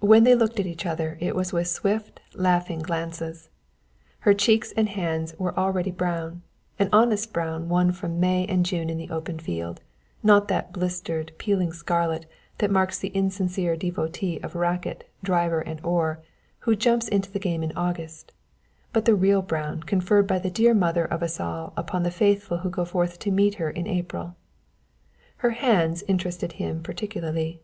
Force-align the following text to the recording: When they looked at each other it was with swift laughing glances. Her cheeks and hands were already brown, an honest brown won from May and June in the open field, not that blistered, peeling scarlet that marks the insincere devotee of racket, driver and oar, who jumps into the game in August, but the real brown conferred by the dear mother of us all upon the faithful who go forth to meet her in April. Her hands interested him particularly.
When 0.00 0.24
they 0.24 0.34
looked 0.34 0.58
at 0.58 0.66
each 0.66 0.84
other 0.84 1.16
it 1.20 1.36
was 1.36 1.52
with 1.52 1.68
swift 1.68 2.18
laughing 2.34 2.80
glances. 2.80 3.50
Her 4.26 4.34
cheeks 4.34 4.72
and 4.76 4.88
hands 4.88 5.32
were 5.38 5.56
already 5.56 5.92
brown, 5.92 6.42
an 6.80 6.88
honest 6.92 7.32
brown 7.32 7.68
won 7.68 7.92
from 7.92 8.18
May 8.18 8.44
and 8.46 8.66
June 8.66 8.90
in 8.90 8.98
the 8.98 9.10
open 9.10 9.38
field, 9.38 9.80
not 10.24 10.48
that 10.48 10.72
blistered, 10.72 11.30
peeling 11.38 11.72
scarlet 11.72 12.26
that 12.58 12.72
marks 12.72 12.98
the 12.98 13.10
insincere 13.14 13.76
devotee 13.76 14.40
of 14.42 14.56
racket, 14.56 15.08
driver 15.22 15.60
and 15.60 15.80
oar, 15.84 16.20
who 16.66 16.74
jumps 16.74 17.06
into 17.06 17.30
the 17.30 17.38
game 17.38 17.62
in 17.62 17.70
August, 17.76 18.32
but 18.92 19.04
the 19.04 19.14
real 19.14 19.40
brown 19.40 19.84
conferred 19.84 20.26
by 20.26 20.40
the 20.40 20.50
dear 20.50 20.74
mother 20.74 21.04
of 21.04 21.22
us 21.22 21.38
all 21.38 21.72
upon 21.76 22.02
the 22.02 22.10
faithful 22.10 22.56
who 22.58 22.70
go 22.70 22.84
forth 22.84 23.20
to 23.20 23.30
meet 23.30 23.54
her 23.54 23.70
in 23.70 23.86
April. 23.86 24.34
Her 25.36 25.50
hands 25.50 26.02
interested 26.08 26.54
him 26.54 26.82
particularly. 26.82 27.62